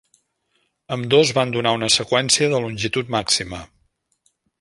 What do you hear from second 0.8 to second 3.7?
Ambdós van donar una seqüència de longitud màxima.